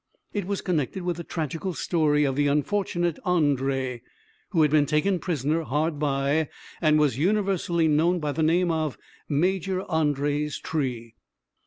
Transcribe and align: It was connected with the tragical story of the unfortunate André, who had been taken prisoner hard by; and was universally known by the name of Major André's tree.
It 0.33 0.47
was 0.47 0.61
connected 0.61 1.03
with 1.03 1.17
the 1.17 1.23
tragical 1.23 1.75
story 1.75 2.23
of 2.23 2.35
the 2.35 2.47
unfortunate 2.47 3.19
André, 3.23 4.01
who 4.49 4.63
had 4.63 4.71
been 4.71 4.87
taken 4.87 5.19
prisoner 5.19 5.61
hard 5.61 5.99
by; 5.99 6.49
and 6.81 6.97
was 6.97 7.19
universally 7.19 7.87
known 7.87 8.19
by 8.19 8.31
the 8.31 8.41
name 8.41 8.71
of 8.71 8.97
Major 9.29 9.81
André's 9.81 10.57
tree. 10.57 11.13